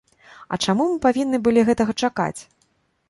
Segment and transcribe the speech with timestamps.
[0.55, 2.39] А чаму мы павінны былі гэтага чакаць?